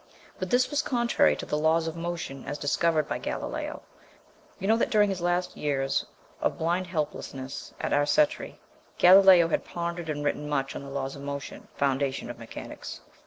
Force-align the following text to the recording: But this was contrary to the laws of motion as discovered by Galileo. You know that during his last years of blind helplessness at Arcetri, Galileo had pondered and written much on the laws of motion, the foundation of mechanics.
But 0.39 0.49
this 0.49 0.71
was 0.71 0.81
contrary 0.81 1.35
to 1.35 1.45
the 1.45 1.59
laws 1.59 1.87
of 1.87 1.95
motion 1.95 2.43
as 2.45 2.57
discovered 2.57 3.07
by 3.07 3.19
Galileo. 3.19 3.83
You 4.57 4.67
know 4.67 4.77
that 4.77 4.89
during 4.89 5.09
his 5.11 5.21
last 5.21 5.55
years 5.55 6.07
of 6.41 6.57
blind 6.57 6.87
helplessness 6.87 7.71
at 7.79 7.93
Arcetri, 7.93 8.57
Galileo 8.97 9.47
had 9.49 9.63
pondered 9.63 10.09
and 10.09 10.25
written 10.25 10.49
much 10.49 10.75
on 10.75 10.81
the 10.81 10.89
laws 10.89 11.15
of 11.15 11.21
motion, 11.21 11.67
the 11.71 11.77
foundation 11.77 12.31
of 12.31 12.39
mechanics. 12.39 13.01